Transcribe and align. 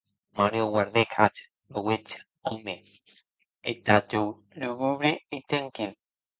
Mario 0.37 0.63
guardèc 0.73 1.11
ad 1.25 1.35
aqueth 1.77 2.11
òme; 2.51 2.75
estaue 3.71 4.31
lugubre 4.61 5.11
e 5.35 5.37
tranquil. 5.49 5.91